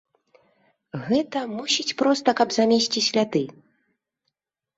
[1.09, 3.43] Гэта, мусіць, проста, каб замесці сляды.